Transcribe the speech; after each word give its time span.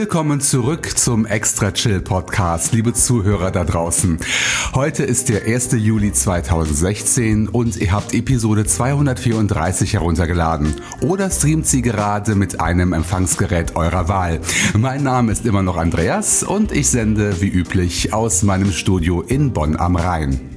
Willkommen 0.00 0.40
zurück 0.40 0.96
zum 0.96 1.26
Extra 1.26 1.72
Chill 1.72 2.00
Podcast, 2.00 2.72
liebe 2.72 2.94
Zuhörer 2.94 3.50
da 3.50 3.64
draußen. 3.64 4.18
Heute 4.72 5.04
ist 5.04 5.28
der 5.28 5.44
1. 5.44 5.72
Juli 5.72 6.10
2016 6.10 7.48
und 7.48 7.76
ihr 7.76 7.92
habt 7.92 8.14
Episode 8.14 8.64
234 8.64 9.92
heruntergeladen 9.92 10.74
oder 11.02 11.28
streamt 11.28 11.66
sie 11.66 11.82
gerade 11.82 12.34
mit 12.34 12.62
einem 12.62 12.94
Empfangsgerät 12.94 13.76
eurer 13.76 14.08
Wahl. 14.08 14.40
Mein 14.72 15.02
Name 15.02 15.32
ist 15.32 15.44
immer 15.44 15.62
noch 15.62 15.76
Andreas 15.76 16.44
und 16.44 16.72
ich 16.72 16.88
sende 16.88 17.42
wie 17.42 17.48
üblich 17.48 18.14
aus 18.14 18.42
meinem 18.42 18.72
Studio 18.72 19.20
in 19.20 19.52
Bonn 19.52 19.76
am 19.76 19.96
Rhein. 19.96 20.49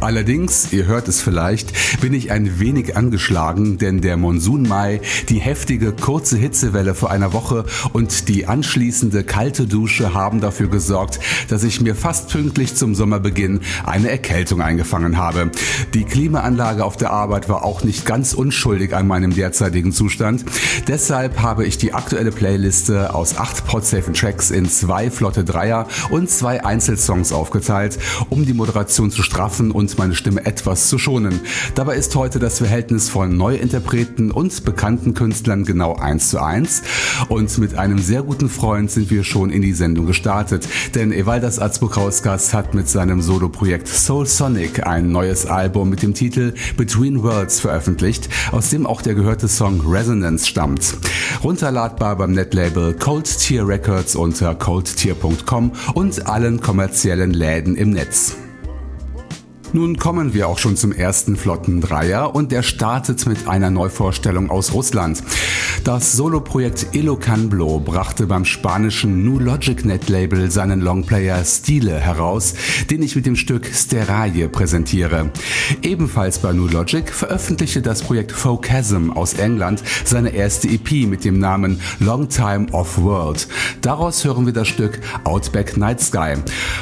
Allerdings, 0.00 0.72
ihr 0.72 0.86
hört 0.86 1.08
es 1.08 1.20
vielleicht, 1.20 2.00
bin 2.00 2.14
ich 2.14 2.30
ein 2.30 2.58
wenig 2.60 2.96
angeschlagen, 2.96 3.78
denn 3.78 4.00
der 4.00 4.16
Monsun-Mai, 4.16 5.00
die 5.28 5.38
heftige 5.38 5.92
kurze 5.92 6.36
Hitzewelle 6.36 6.94
vor 6.94 7.10
einer 7.10 7.32
Woche 7.32 7.64
und 7.92 8.28
die 8.28 8.46
anschließende 8.46 9.24
kalte 9.24 9.66
Dusche 9.66 10.14
haben 10.14 10.40
dafür 10.40 10.68
gesorgt, 10.68 11.20
dass 11.48 11.64
ich 11.64 11.80
mir 11.80 11.94
fast 11.94 12.30
pünktlich 12.30 12.74
zum 12.74 12.94
Sommerbeginn 12.94 13.60
eine 13.84 14.10
Erkältung 14.10 14.62
eingefangen 14.62 15.16
habe. 15.16 15.50
Die 15.94 16.04
Klimaanlage 16.04 16.84
auf 16.84 16.96
der 16.96 17.10
Arbeit 17.10 17.48
war 17.48 17.64
auch 17.64 17.84
nicht 17.84 18.06
ganz 18.06 18.32
unschuldig 18.32 18.94
an 18.94 19.06
meinem 19.06 19.34
derzeitigen 19.34 19.92
Zustand. 19.92 20.44
Deshalb 20.88 21.40
habe 21.40 21.66
ich 21.66 21.78
die 21.78 21.94
aktuelle 21.94 22.30
Playliste 22.30 23.14
aus 23.14 23.36
acht 23.36 23.66
podsafen 23.66 24.14
Tracks 24.14 24.50
in 24.50 24.68
zwei 24.68 25.10
flotte 25.10 25.44
Dreier 25.44 25.86
und 26.10 26.30
zwei 26.30 26.64
Einzelsongs 26.64 27.32
aufgeteilt, 27.32 27.98
um 28.28 28.46
die 28.46 28.54
Moderation 28.54 29.10
zu 29.10 29.22
straffen 29.22 29.69
und 29.70 29.96
meine 29.98 30.14
Stimme 30.14 30.44
etwas 30.44 30.88
zu 30.88 30.98
schonen. 30.98 31.40
Dabei 31.74 31.96
ist 31.96 32.14
heute 32.16 32.38
das 32.38 32.58
Verhältnis 32.58 33.08
von 33.08 33.36
Neuinterpreten 33.36 34.30
und 34.30 34.64
bekannten 34.64 35.14
Künstlern 35.14 35.64
genau 35.64 35.96
1 35.96 36.30
zu 36.30 36.42
1 36.42 36.82
und 37.28 37.58
mit 37.58 37.74
einem 37.74 37.98
sehr 37.98 38.22
guten 38.22 38.48
Freund 38.48 38.90
sind 38.90 39.10
wir 39.10 39.24
schon 39.24 39.50
in 39.50 39.62
die 39.62 39.72
Sendung 39.72 40.06
gestartet, 40.06 40.68
denn 40.94 41.12
Evaldas 41.12 41.58
Azbukauskas 41.58 42.54
hat 42.54 42.74
mit 42.74 42.88
seinem 42.88 43.20
Soloprojekt 43.22 43.88
Soul 43.88 44.26
Sonic 44.26 44.86
ein 44.86 45.12
neues 45.12 45.46
Album 45.46 45.90
mit 45.90 46.02
dem 46.02 46.14
Titel 46.14 46.54
Between 46.76 47.22
Worlds 47.22 47.60
veröffentlicht, 47.60 48.28
aus 48.52 48.70
dem 48.70 48.86
auch 48.86 49.02
der 49.02 49.14
gehörte 49.14 49.48
Song 49.48 49.80
Resonance 49.86 50.46
stammt. 50.46 50.96
Runterladbar 51.42 52.16
beim 52.16 52.32
Netlabel 52.32 52.94
Cold 52.94 53.38
Tier 53.38 53.66
Records 53.66 54.16
unter 54.16 54.54
coldtier.com 54.54 55.72
und 55.94 56.26
allen 56.26 56.60
kommerziellen 56.60 57.32
Läden 57.32 57.76
im 57.76 57.90
Netz. 57.90 58.36
Nun 59.72 59.98
kommen 59.98 60.34
wir 60.34 60.48
auch 60.48 60.58
schon 60.58 60.76
zum 60.76 60.90
ersten 60.90 61.36
flotten 61.36 61.80
Dreier 61.80 62.34
und 62.34 62.50
der 62.50 62.62
startet 62.62 63.24
mit 63.26 63.46
einer 63.46 63.70
Neuvorstellung 63.70 64.50
aus 64.50 64.72
Russland. 64.72 65.22
Das 65.84 66.12
Soloprojekt 66.12 66.88
Elocanblo 66.92 67.78
brachte 67.78 68.26
beim 68.26 68.44
spanischen 68.44 69.24
New 69.24 69.38
Logic 69.38 69.84
Net 69.84 70.08
Label 70.08 70.50
seinen 70.50 70.80
Longplayer 70.80 71.44
Stile 71.44 71.98
heraus, 72.00 72.54
den 72.90 73.02
ich 73.02 73.14
mit 73.14 73.26
dem 73.26 73.36
Stück 73.36 73.66
Steraje 73.72 74.48
präsentiere. 74.48 75.30
Ebenfalls 75.82 76.40
bei 76.40 76.52
New 76.52 76.66
Logic 76.66 77.08
veröffentlichte 77.08 77.80
das 77.80 78.02
Projekt 78.02 78.32
Folkasm 78.32 79.10
aus 79.10 79.34
England 79.34 79.84
seine 80.04 80.30
erste 80.30 80.68
EP 80.68 81.06
mit 81.06 81.24
dem 81.24 81.38
Namen 81.38 81.80
Long 82.00 82.28
Time 82.28 82.66
Off 82.72 82.98
World. 83.00 83.46
Daraus 83.82 84.24
hören 84.24 84.46
wir 84.46 84.52
das 84.52 84.66
Stück 84.66 85.00
Outback 85.24 85.76
Night 85.76 86.00
Sky. 86.00 86.34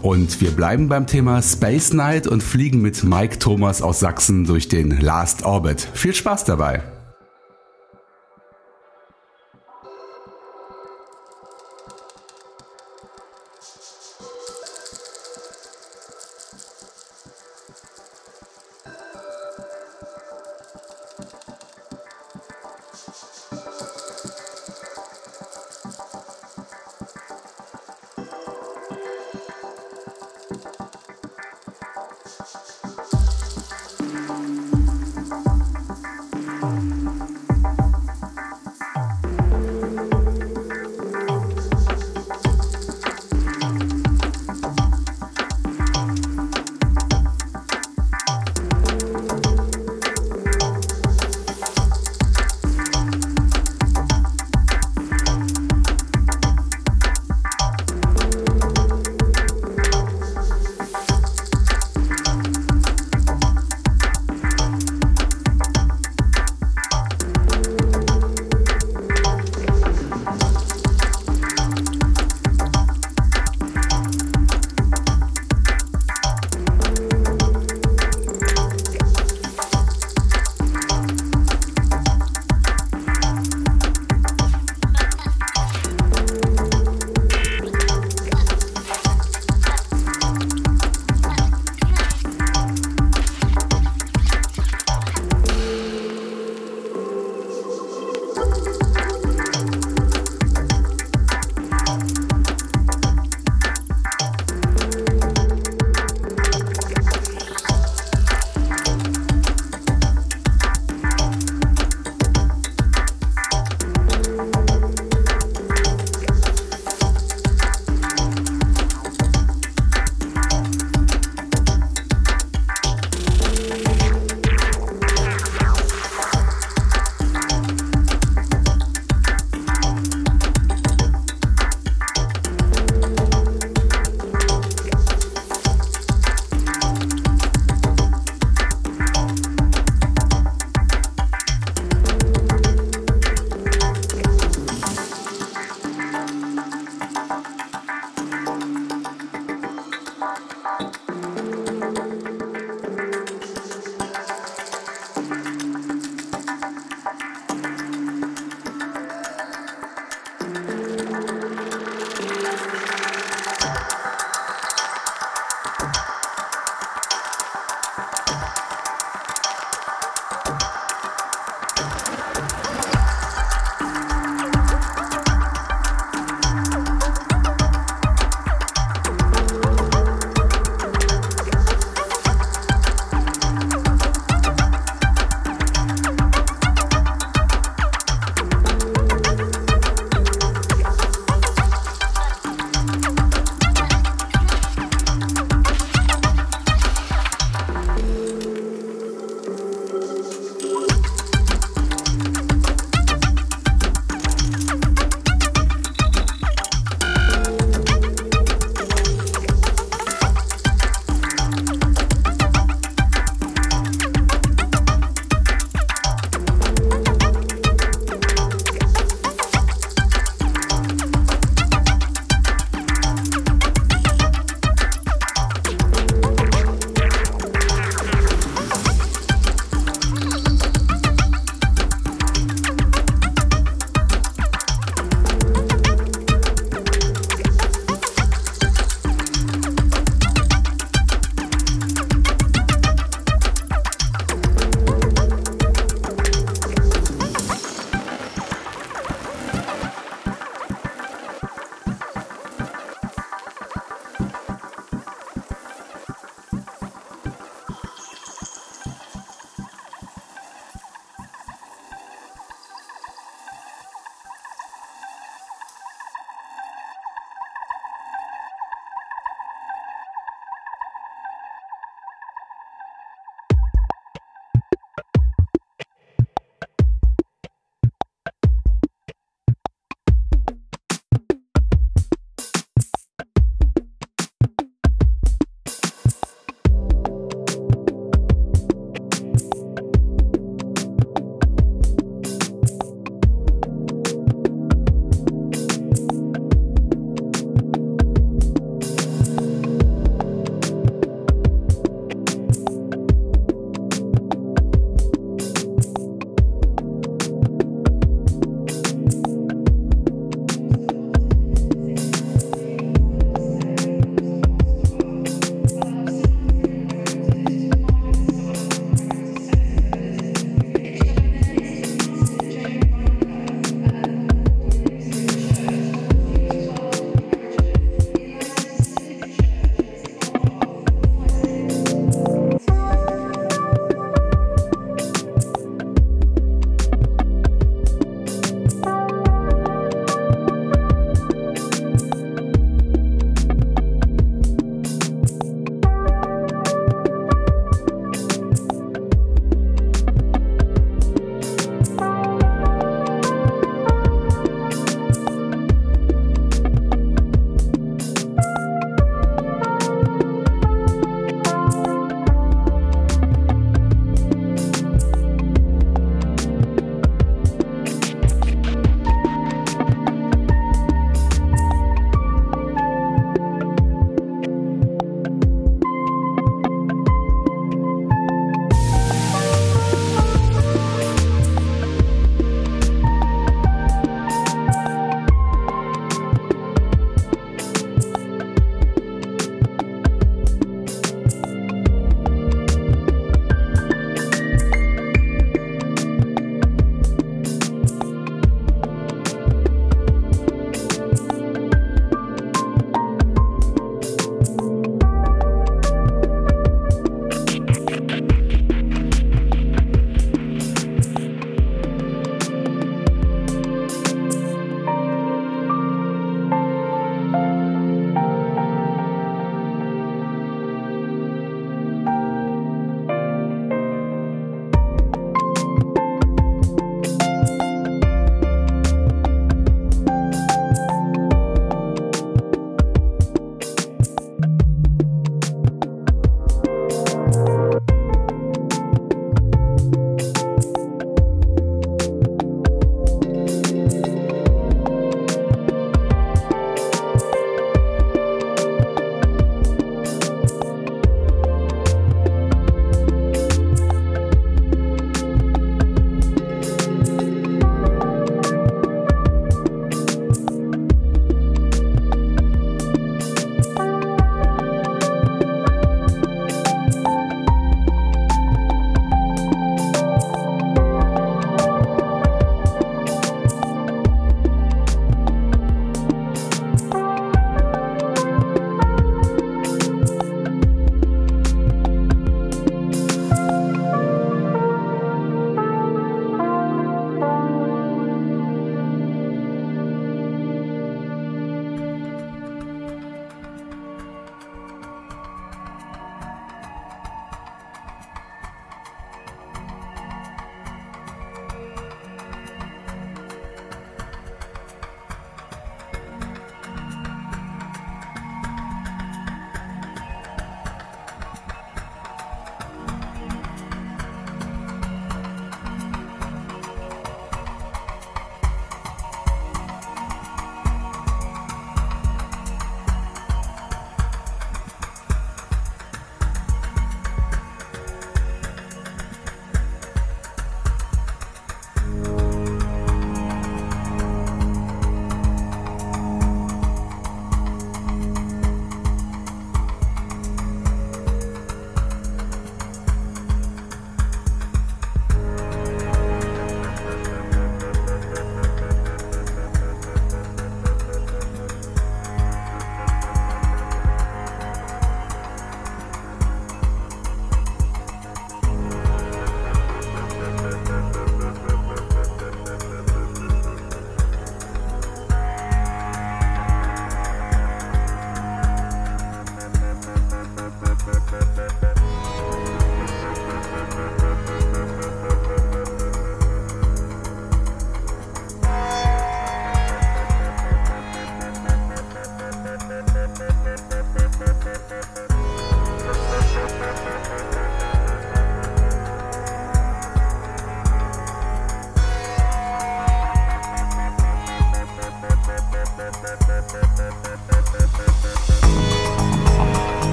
Und 0.00 0.40
wir 0.40 0.50
bleiben 0.50 0.88
beim 0.88 1.06
Thema 1.06 1.42
Space 1.42 1.92
Night 1.92 2.26
und 2.26 2.42
fliegen 2.42 2.69
fliegen 2.70 2.82
mit 2.82 3.02
Mike 3.02 3.40
Thomas 3.40 3.82
aus 3.82 3.98
Sachsen 3.98 4.44
durch 4.44 4.68
den 4.68 5.00
Last 5.00 5.44
Orbit. 5.44 5.88
Viel 5.92 6.14
Spaß 6.14 6.44
dabei! 6.44 6.99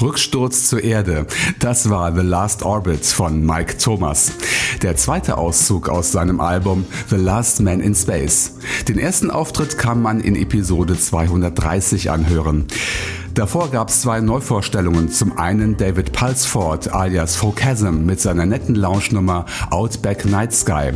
Rücksturz 0.00 0.68
zur 0.68 0.82
Erde. 0.82 1.26
Das 1.58 1.88
war 1.88 2.14
The 2.14 2.22
Last 2.22 2.62
Orbit 2.62 3.06
von 3.06 3.44
Mike 3.44 3.78
Thomas. 3.78 4.32
Der 4.82 4.96
zweite 4.96 5.38
Auszug 5.38 5.88
aus 5.88 6.12
seinem 6.12 6.40
Album 6.40 6.84
The 7.08 7.16
Last 7.16 7.60
Man 7.60 7.80
in 7.80 7.94
Space. 7.94 8.54
Den 8.88 8.98
ersten 8.98 9.30
Auftritt 9.30 9.78
kann 9.78 10.02
man 10.02 10.20
in 10.20 10.36
Episode 10.36 10.98
230 10.98 12.10
anhören. 12.10 12.66
Davor 13.36 13.70
gab 13.70 13.90
es 13.90 14.00
zwei 14.00 14.22
Neuvorstellungen. 14.22 15.10
Zum 15.10 15.36
einen 15.36 15.76
David 15.76 16.12
Pulsford 16.12 16.94
alias 16.94 17.36
Phocasm 17.36 18.06
mit 18.06 18.18
seiner 18.18 18.46
netten 18.46 18.74
Lounge-Nummer 18.74 19.44
Outback 19.68 20.24
Night 20.24 20.54
Sky. 20.54 20.92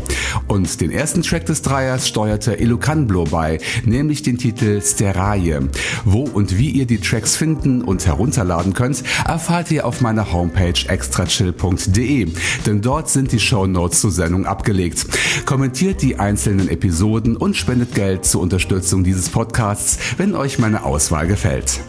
Und 0.49 0.81
den 0.81 0.91
ersten 0.91 1.21
Track 1.21 1.45
des 1.45 1.61
Dreiers 1.61 2.09
steuerte 2.09 2.55
Ilukanblo 2.55 3.25
bei, 3.25 3.59
nämlich 3.85 4.23
den 4.23 4.39
Titel 4.39 4.81
Steraje. 4.81 5.69
Wo 6.07 6.23
und 6.23 6.57
wie 6.57 6.71
ihr 6.71 6.87
die 6.87 6.97
Tracks 6.97 7.37
finden 7.37 7.83
und 7.83 8.07
herunterladen 8.07 8.73
könnt, 8.73 9.05
erfahrt 9.27 9.71
ihr 9.71 9.87
auf 9.87 10.01
meiner 10.01 10.33
Homepage 10.33 10.89
extrachill.de, 10.89 12.29
denn 12.65 12.81
dort 12.81 13.11
sind 13.11 13.33
die 13.33 13.41
Show 13.41 13.67
Notes 13.67 14.01
zur 14.01 14.13
Sendung 14.13 14.47
abgelegt. 14.47 15.05
Kommentiert 15.45 16.01
die 16.01 16.19
einzelnen 16.19 16.71
Episoden 16.71 17.37
und 17.37 17.55
spendet 17.55 17.95
Geld 17.95 18.25
zur 18.25 18.41
Unterstützung 18.41 19.05
dieses 19.05 19.29
Podcasts, 19.29 19.99
wenn 20.17 20.35
euch 20.35 20.59
meine 20.59 20.85
Auswahl 20.85 21.27
gefällt 21.27 21.83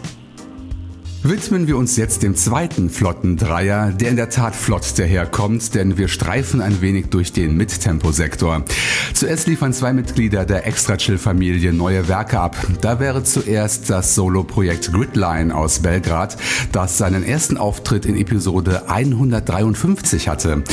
widmen 1.24 1.68
wir 1.68 1.76
uns 1.76 1.96
jetzt 1.96 2.24
dem 2.24 2.34
zweiten 2.34 2.90
Flottendreier, 2.90 3.92
der 3.92 4.10
in 4.10 4.16
der 4.16 4.28
Tat 4.28 4.56
flott 4.56 4.98
daherkommt, 4.98 5.74
denn 5.74 5.96
wir 5.96 6.08
streifen 6.08 6.60
ein 6.60 6.80
wenig 6.80 7.10
durch 7.10 7.32
den 7.32 7.56
Mittempo-Sektor. 7.56 8.64
Zuerst 9.14 9.46
liefern 9.46 9.72
zwei 9.72 9.92
Mitglieder 9.92 10.44
der 10.44 10.66
Extra-Chill-Familie 10.66 11.72
neue 11.72 12.08
Werke 12.08 12.40
ab. 12.40 12.56
Da 12.80 12.98
wäre 12.98 13.22
zuerst 13.22 13.88
das 13.88 14.16
Solo-Projekt 14.16 14.92
Gridline 14.92 15.54
aus 15.54 15.78
Belgrad, 15.78 16.36
das 16.72 16.98
seinen 16.98 17.22
ersten 17.22 17.56
Auftritt 17.56 18.04
in 18.04 18.16
Episode 18.16 18.88
153 18.88 20.28
hatte. 20.28 20.64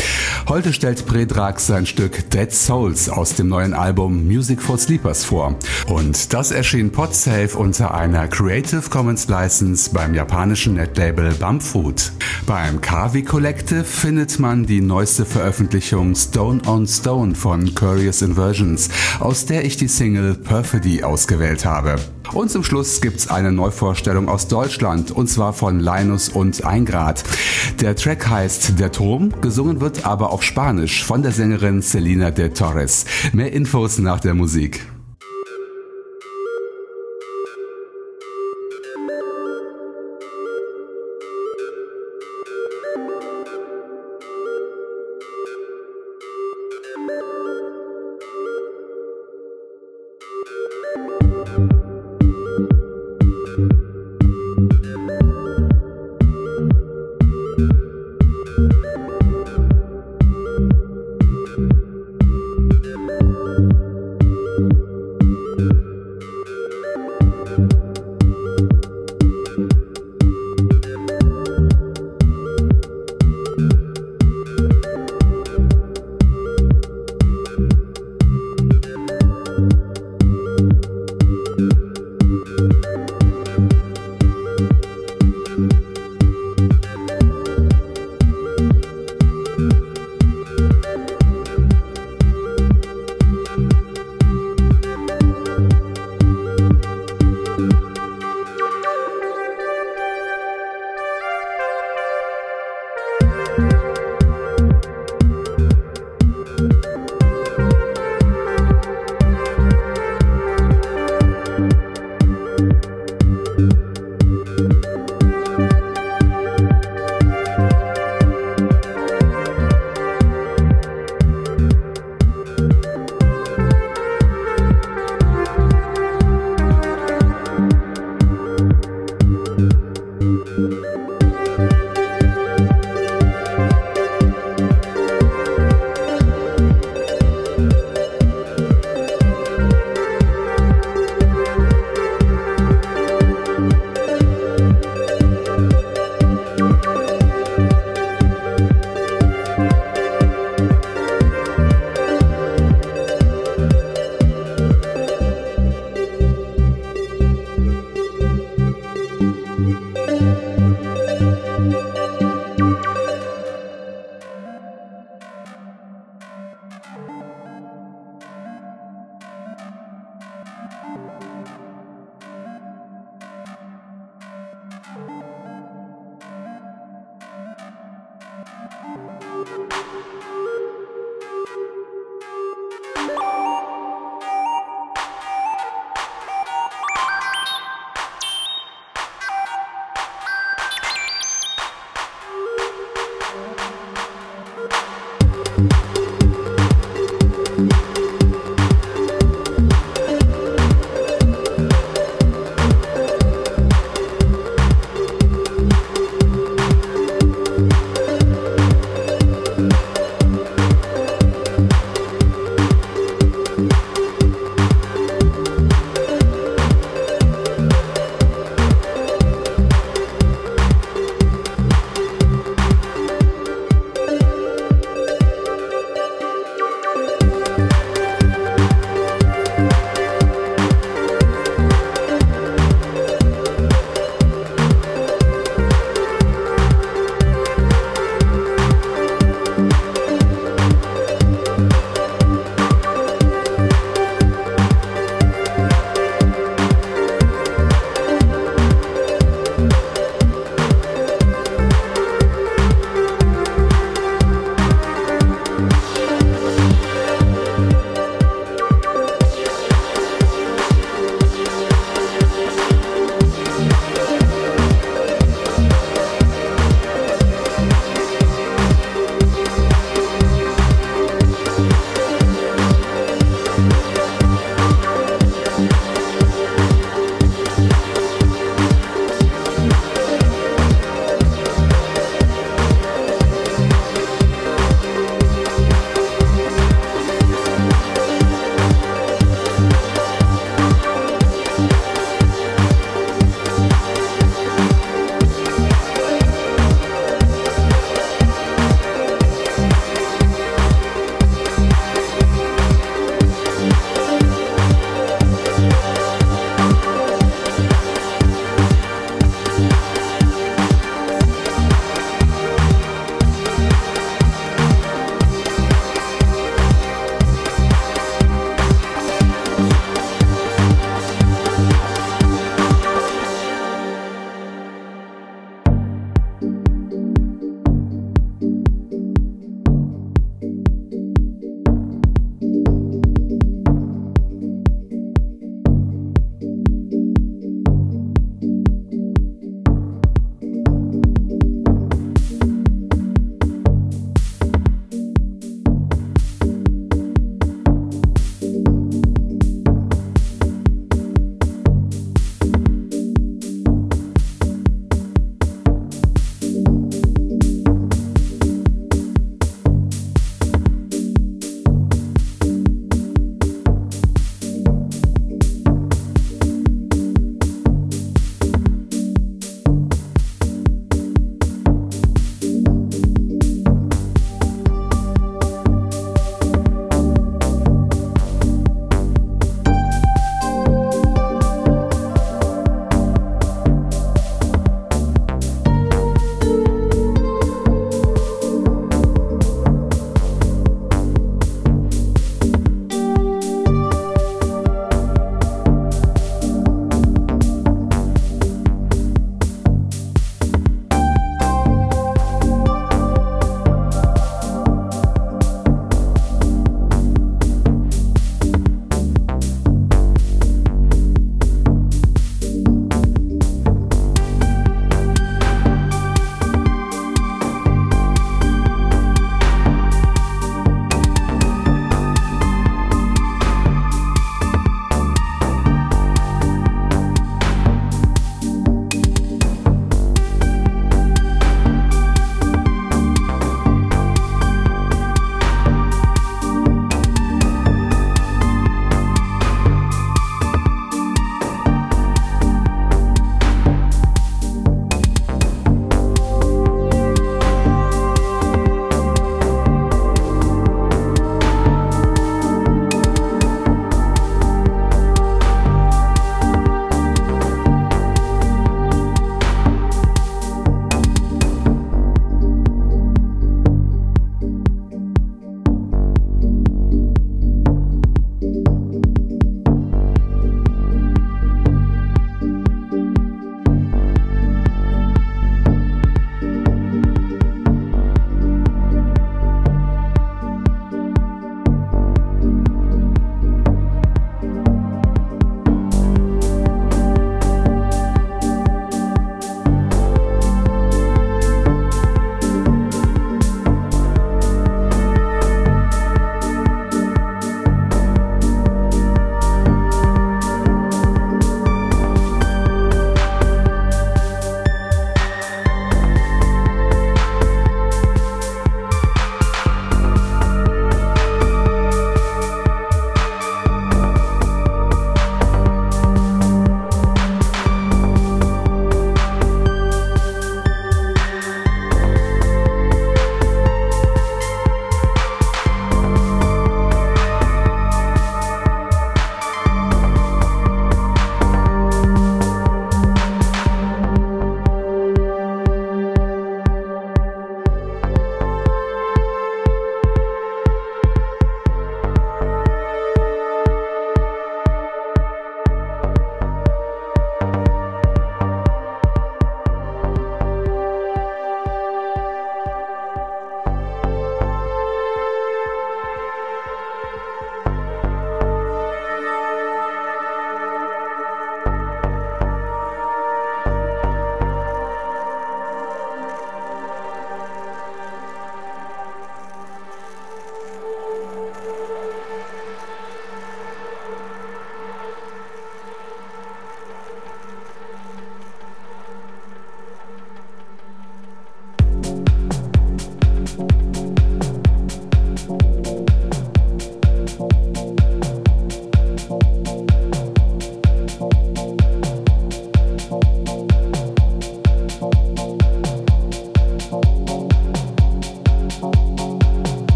Heute 0.48 0.74
stellt 0.74 1.06
Predrag 1.06 1.60
sein 1.60 1.86
Stück 1.86 2.28
Dead 2.32 2.52
Souls 2.52 3.08
aus 3.10 3.36
dem 3.36 3.50
neuen 3.50 3.76
Album 3.76 4.26
Music 4.26 4.62
for 4.62 4.80
Sleepers 4.80 5.26
vor. 5.26 5.56
Und 5.88 6.34
das 6.34 6.50
erschien 6.50 6.92
Podsafe 6.92 7.56
unter 7.56 7.94
einer 7.94 8.28
Creative 8.28 8.90
Commons 8.90 9.28
License 9.28 9.92
beim 9.94 10.16
Japan 10.16 10.38
japanischen 10.39 10.75
Netlabel 10.75 11.34
Bumfood. 11.34 12.13
Beim 12.45 12.80
Kavi 12.80 13.23
Collective 13.23 13.84
findet 13.84 14.39
man 14.39 14.65
die 14.65 14.80
neueste 14.80 15.25
Veröffentlichung 15.25 16.15
Stone 16.15 16.62
on 16.65 16.88
Stone 16.88 17.36
von 17.36 17.75
Curious 17.75 18.21
Inversions, 18.21 18.88
aus 19.19 19.45
der 19.45 19.65
ich 19.65 19.75
die 19.75 19.89
Single 19.89 20.36
Perfidy 20.36 21.04
ausgewählt 21.04 21.65
habe. 21.65 21.97
Und 22.32 22.49
zum 22.52 22.63
Schluss 22.63 23.02
gibt's 23.02 23.30
eine 23.30 23.52
Neuvorstellung 23.52 24.30
aus 24.30 24.47
Deutschland 24.47 25.12
und 25.12 25.28
zwar 25.28 25.52
von 25.52 25.82
Linus 25.82 26.30
und 26.30 26.63
Eingrad. 26.63 27.21
Der 27.82 27.97
Track 27.97 28.30
heißt 28.30 28.80
Der 28.80 28.93
Turm, 28.93 29.34
gesungen 29.41 29.82
wird 29.82 30.06
aber 30.06 30.32
auf 30.32 30.43
Spanisch 30.43 31.04
von 31.04 31.21
der 31.21 31.34
Sängerin 31.34 31.82
Selina 31.82 32.32
de 32.32 32.47
Torres. 32.47 33.04
Mehr 33.34 33.52
Infos 33.52 33.97
nach 33.97 34.21
der 34.21 34.36
Musik. 34.36 34.88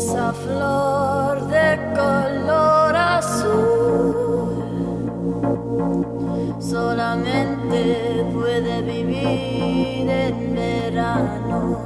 Esa 0.00 0.32
flor 0.32 1.46
de 1.48 1.78
color 1.94 2.96
azul. 2.96 4.54
Solamente 6.58 8.24
puede 8.32 8.80
vivir 8.80 10.08
en 10.08 10.54
verano. 10.54 11.76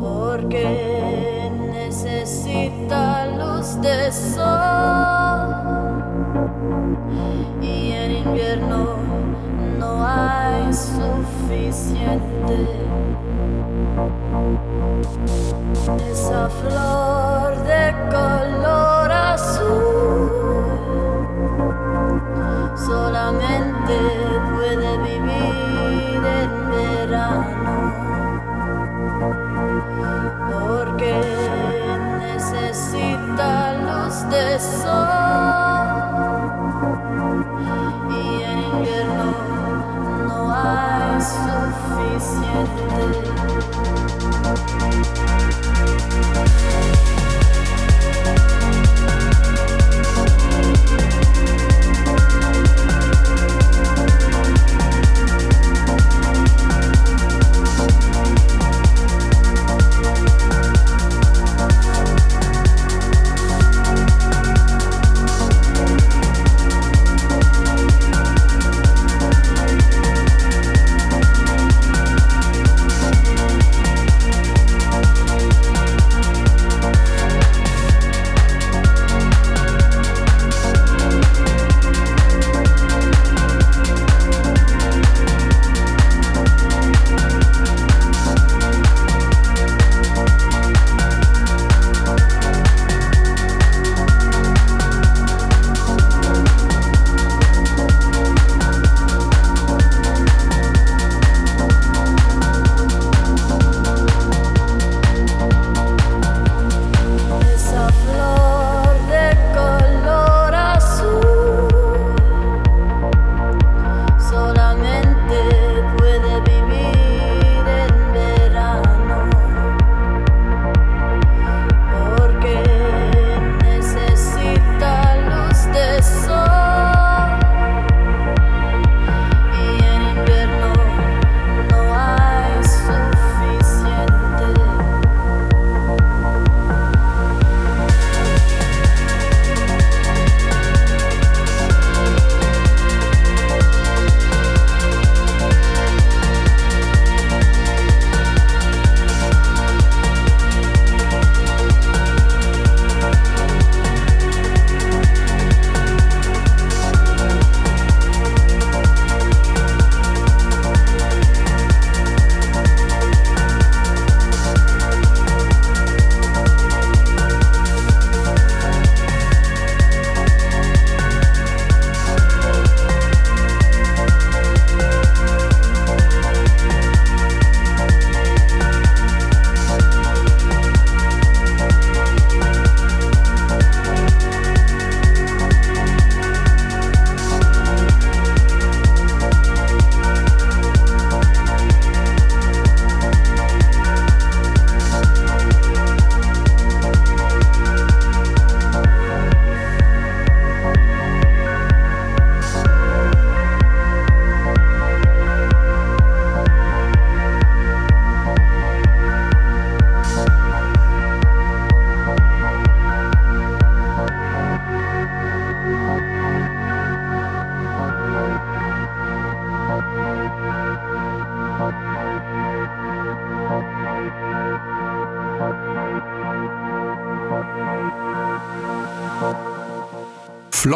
Porque 0.00 1.52
necesita 1.76 3.26
luz 3.38 3.78
de 3.82 4.10
sol. 4.10 5.48
Y 7.60 7.92
en 7.92 8.10
invierno 8.26 8.96
no 9.78 9.90
hay 10.02 10.72
suficiente. 10.72 12.08
Esa 16.10 16.48
flor 16.48 17.56
de 17.64 17.94
color 18.10 19.10
azul 19.12 20.30
solamente 22.76 23.96
puede 24.50 24.98
vivir 24.98 26.22
en 26.40 26.50
verano 26.70 28.07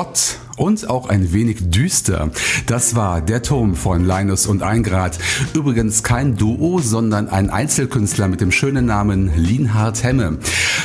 Flott 0.03 0.42
und 0.73 0.89
auch 0.89 1.11
ein 1.11 1.35
wenig 1.35 1.71
düster. 1.71 2.31
Das 2.67 2.95
war 2.95 3.21
der 3.21 3.43
Turm 3.43 3.75
von 3.75 4.07
Linus 4.07 4.47
und 4.47 4.63
Eingrad. 4.63 5.19
Übrigens 5.53 6.03
kein 6.03 6.39
Duo, 6.39 6.81
sondern 6.81 7.29
ein 7.29 7.51
Einzelkünstler 7.51 8.27
mit 8.27 8.41
dem 8.41 8.51
schönen 8.51 8.87
Namen 8.87 9.31
Lienhard 9.37 10.03
Hemme. 10.03 10.39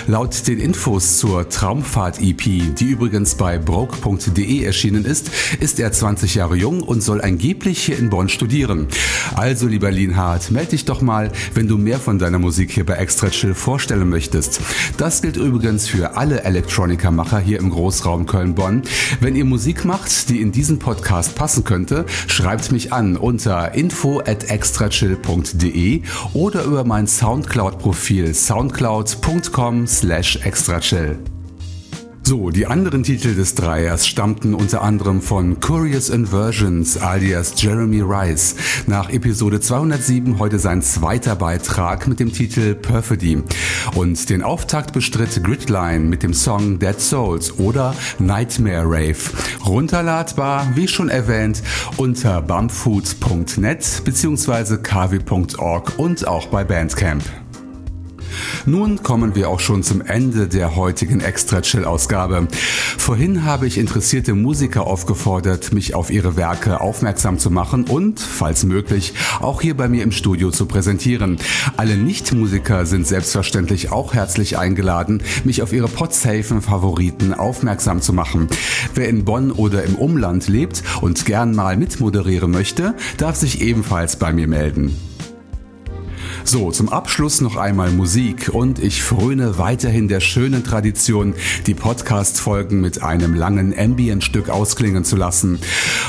Laut 0.06 0.46
den 0.48 0.60
Infos 0.60 1.20
zur 1.20 1.48
Traumfahrt-EP, 1.48 2.76
die 2.76 2.86
übrigens 2.86 3.36
bei 3.36 3.58
broke.de 3.58 4.64
erschienen 4.64 5.06
ist, 5.06 5.32
ist 5.62 5.80
er 5.80 5.94
20 5.94 6.36
Jahre 6.36 6.58
jung 6.58 6.82
und 6.82 7.02
soll 7.02 7.22
angeblich 7.22 7.82
hier 7.82 7.98
in 7.98 8.10
Bonn 8.10 8.28
studieren. 8.28 8.88
Also 9.36 9.68
lieber 9.68 9.90
Lienhard, 9.90 10.52
melde 10.52 10.72
dich 10.72 10.84
doch 10.84 11.02
mal, 11.02 11.32
wenn 11.54 11.70
du 11.70 11.78
mehr 11.78 12.00
von 12.00 12.20
deiner 12.20 12.40
Musik 12.40 12.72
hier 12.72 12.86
bei 12.86 12.96
Extra 12.96 13.30
Chill 13.30 13.54
vorstellen 13.54 14.10
möchtest. 14.10 14.60
Das 14.98 15.22
gilt 15.22 15.38
übrigens 15.38 15.88
für 15.88 16.18
alle 16.18 16.44
Elektronikermacher 16.44 17.40
hier 17.40 17.60
im 17.60 17.70
Großraum 17.70 18.26
Köln-Bonn. 18.26 18.82
Wenn 19.22 19.38
ihr 19.38 19.46
Musik 19.46 19.77
macht, 19.86 20.30
die 20.30 20.42
in 20.42 20.52
diesen 20.52 20.80
Podcast 20.80 21.36
passen 21.36 21.64
könnte, 21.64 22.06
schreibt 22.28 22.72
mich 22.72 22.94
an 22.94 23.18
unter 23.18 23.74
info 23.74 24.20
at 24.20 24.50
extrachill.de 24.50 26.02
oder 26.34 26.64
über 26.64 26.84
mein 26.84 27.08
Soundcloud-Profil 27.08 28.34
soundcloud.com 28.34 29.88
slash 29.88 30.38
extrachill. 30.44 31.20
So, 32.28 32.50
die 32.50 32.68
anderen 32.68 33.04
Titel 33.04 33.36
des 33.36 33.56
Dreiers 33.56 34.06
stammten 34.06 34.54
unter 34.54 34.82
anderem 34.82 35.22
von 35.22 35.62
Curious 35.62 36.10
Inversions 36.10 36.98
alias 36.98 37.54
Jeremy 37.56 38.02
Rice. 38.02 38.58
Nach 38.86 39.10
Episode 39.10 39.62
207 39.62 40.38
heute 40.38 40.60
sein 40.60 40.82
zweiter 40.82 41.38
Beitrag 41.38 42.06
mit 42.06 42.20
dem 42.20 42.34
Titel 42.34 42.76
Perfidy. 42.76 43.44
Und 43.96 44.30
den 44.30 44.44
Auftakt 44.44 44.92
bestritt 44.92 45.42
Gridline 45.42 46.02
mit 46.02 46.22
dem 46.22 46.34
Song 46.34 46.80
Dead 46.80 47.00
Souls 47.00 47.60
oder 47.60 47.96
Nightmare 48.20 48.84
Rave. 48.84 49.32
Runterladbar, 49.66 50.68
wie 50.76 50.90
schon 50.90 51.08
erwähnt, 51.08 51.64
unter 51.96 52.42
bumpfood.net 52.42 54.02
bzw. 54.04 54.76
kw.org 54.84 55.94
und 55.98 56.28
auch 56.28 56.48
bei 56.48 56.66
Bandcamp. 56.66 57.24
Nun 58.68 59.01
kommen 59.01 59.34
wir 59.34 59.49
auch 59.49 59.61
schon 59.61 59.82
zum 59.82 60.01
Ende 60.01 60.49
der 60.49 60.76
heutigen 60.76 61.22
Extra 61.22 61.61
Chill 61.61 61.86
Ausgabe. 61.86 62.49
Vorhin 62.97 63.45
habe 63.45 63.65
ich 63.65 63.78
interessierte 63.78 64.34
Musiker 64.34 64.86
aufgefordert, 64.86 65.72
mich 65.72 65.95
auf 65.95 66.11
ihre 66.11 66.36
Werke 66.36 66.82
aufmerksam 66.82 67.39
zu 67.39 67.49
machen 67.49 67.86
und, 67.86 68.20
falls 68.20 68.65
möglich, 68.65 69.13
auch 69.39 69.61
hier 69.61 69.78
bei 69.78 69.88
mir 69.88 70.03
im 70.03 70.11
Studio 70.11 70.51
zu 70.51 70.65
präsentieren. 70.65 71.38
Alle 71.78 71.95
Nicht-Musiker 71.95 72.86
sind 72.86 73.07
selbstverständlich 73.07 73.93
auch 73.93 74.13
herzlich 74.13 74.57
eingeladen, 74.57 75.24
mich 75.45 75.61
auf 75.61 75.72
ihre 75.72 75.88
Podsafen 75.88 76.61
Favoriten 76.61 77.34
aufmerksam 77.34 78.01
zu 78.01 78.11
machen. 78.11 78.49
Wer 78.93 79.07
in 79.07 79.24
Bonn 79.24 79.51
oder 79.51 79.84
im 79.84 79.95
Umland 79.95 80.49
lebt 80.49 80.84
und 80.99 81.26
gern 81.26 81.55
mal 81.55 81.78
mitmoderieren 81.78 82.51
möchte, 82.51 82.95
darf 83.15 83.38
sich 83.38 83.61
ebenfalls 83.61 84.18
bei 84.18 84.34
mir 84.34 84.49
melden. 84.49 84.93
So, 86.50 86.72
zum 86.72 86.88
Abschluss 86.88 87.41
noch 87.41 87.58
einmal 87.58 87.91
Musik 87.91 88.52
und 88.54 88.80
ich 88.80 89.04
fröne 89.04 89.58
weiterhin 89.58 90.08
der 90.08 90.22
schönen 90.22 90.64
Tradition, 90.64 91.34
die 91.66 91.74
Podcast-Folgen 91.74 92.80
mit 92.80 93.04
einem 93.04 93.34
langen 93.34 93.78
Ambient-Stück 93.78 94.48
ausklingen 94.48 95.04
zu 95.04 95.18
lassen. 95.18 95.60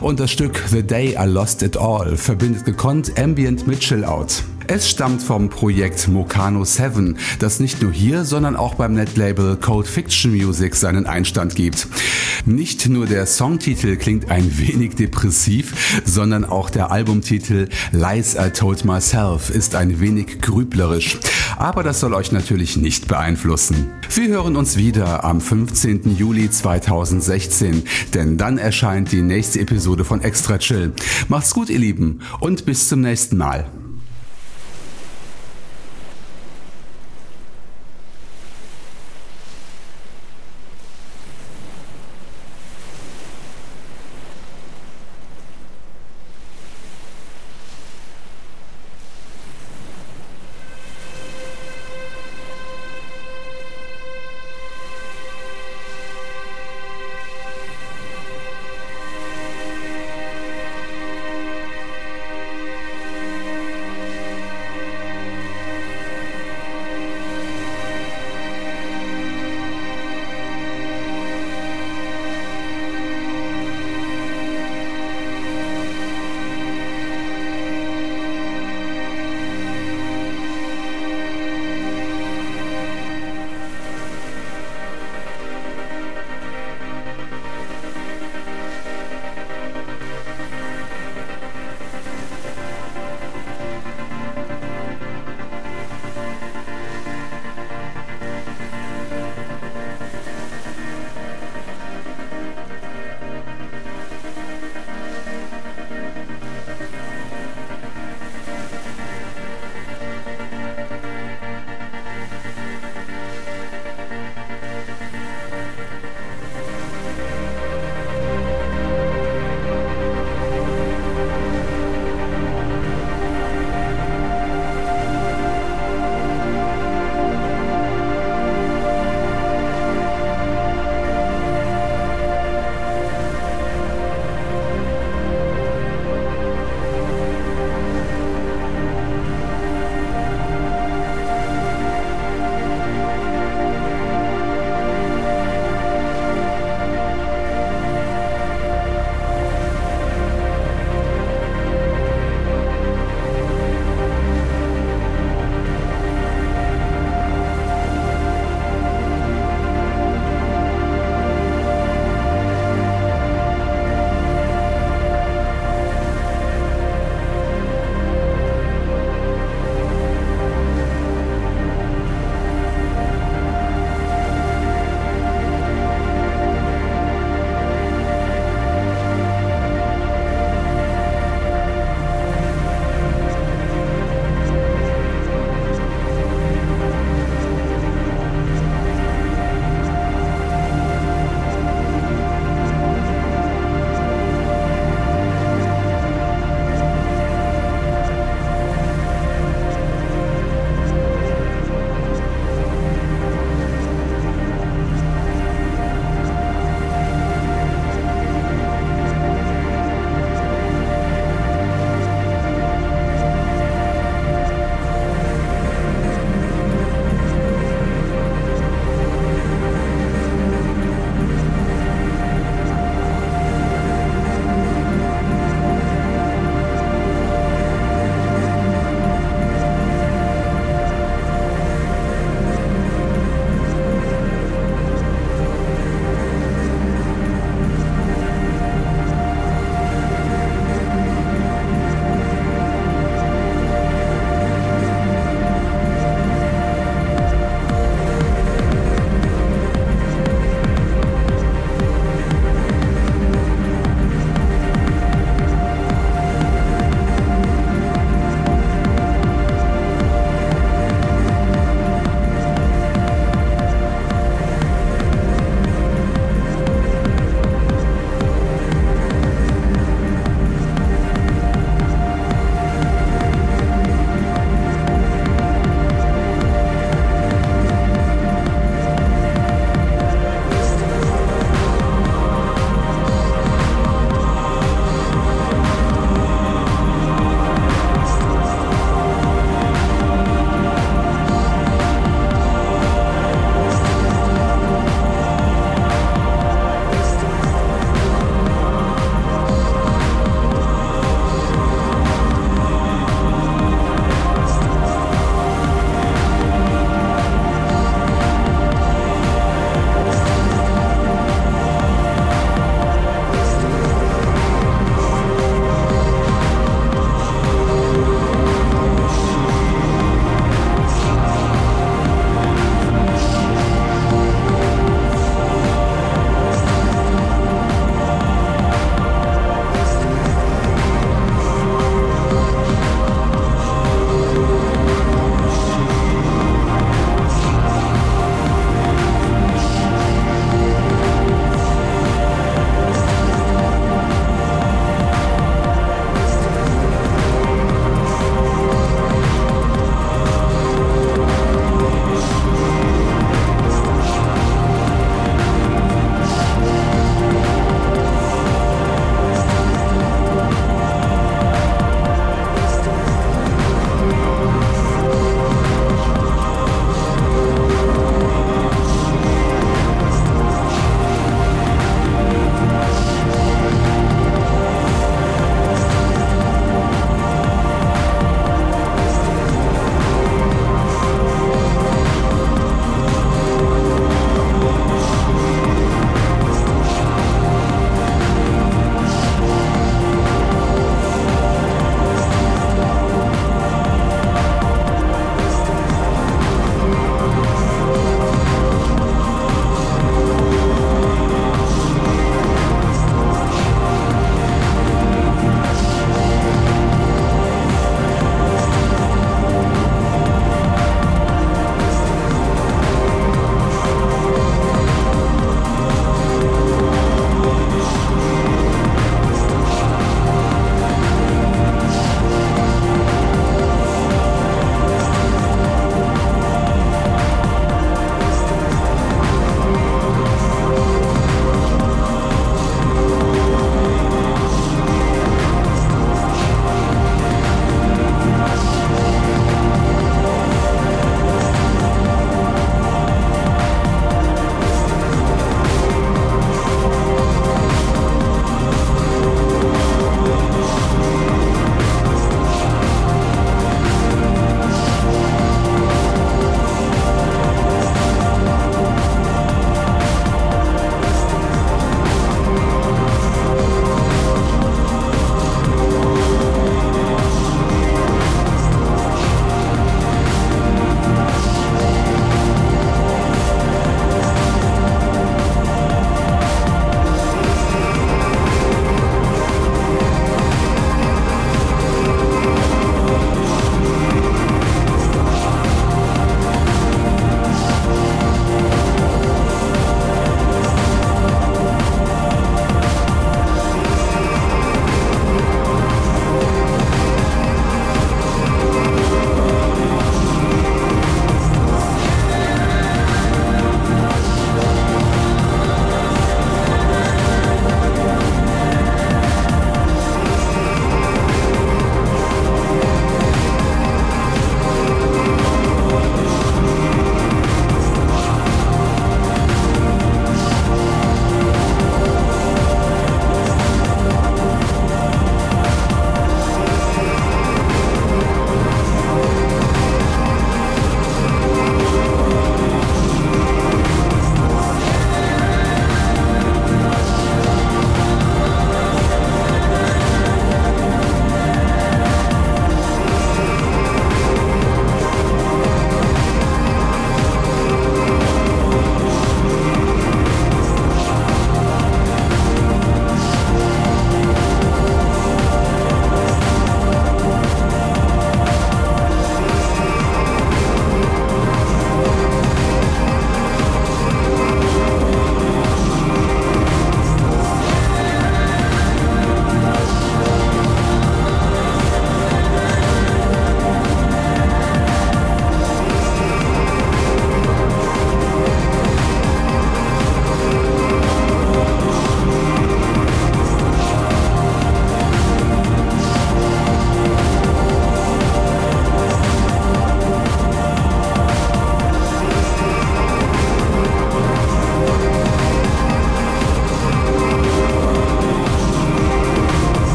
Und 0.00 0.18
das 0.18 0.32
Stück 0.32 0.60
The 0.66 0.82
Day 0.82 1.16
I 1.16 1.26
Lost 1.28 1.62
It 1.62 1.76
All 1.76 2.16
verbindet 2.16 2.64
gekonnt 2.64 3.16
Ambient 3.16 3.68
mit 3.68 3.78
Chill 3.78 4.04
Out. 4.04 4.42
Es 4.66 4.88
stammt 4.88 5.22
vom 5.22 5.50
Projekt 5.50 6.08
Mokano 6.08 6.64
7, 6.64 7.18
das 7.38 7.60
nicht 7.60 7.82
nur 7.82 7.92
hier, 7.92 8.24
sondern 8.24 8.56
auch 8.56 8.74
beim 8.76 8.94
Netlabel 8.94 9.56
Cold 9.56 9.86
Fiction 9.86 10.32
Music 10.32 10.74
seinen 10.74 11.04
Einstand 11.06 11.54
gibt. 11.54 11.86
Nicht 12.46 12.88
nur 12.88 13.04
der 13.04 13.26
Songtitel 13.26 13.96
klingt 13.96 14.30
ein 14.30 14.58
wenig 14.58 14.94
depressiv, 14.94 16.02
sondern 16.06 16.46
auch 16.46 16.70
der 16.70 16.90
Albumtitel 16.90 17.68
Lies 17.92 18.36
I 18.36 18.50
Told 18.50 18.86
Myself 18.86 19.50
ist 19.50 19.74
ein 19.74 20.00
wenig 20.00 20.40
grüblerisch. 20.40 21.18
Aber 21.58 21.82
das 21.82 22.00
soll 22.00 22.14
euch 22.14 22.32
natürlich 22.32 22.78
nicht 22.78 23.06
beeinflussen. 23.06 23.90
Wir 24.14 24.28
hören 24.28 24.56
uns 24.56 24.78
wieder 24.78 25.24
am 25.24 25.42
15. 25.42 26.16
Juli 26.16 26.50
2016, 26.50 27.82
denn 28.14 28.38
dann 28.38 28.56
erscheint 28.56 29.12
die 29.12 29.22
nächste 29.22 29.60
Episode 29.60 30.04
von 30.06 30.22
Extra 30.22 30.56
Chill. 30.56 30.92
Macht's 31.28 31.52
gut, 31.52 31.68
ihr 31.68 31.78
Lieben, 31.78 32.20
und 32.40 32.64
bis 32.64 32.88
zum 32.88 33.02
nächsten 33.02 33.36
Mal. 33.36 33.66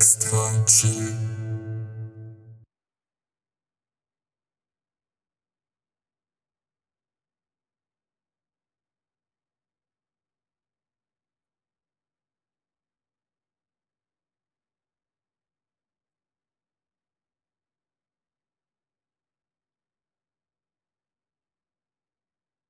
Extra 0.00 0.64
chill. 0.64 1.29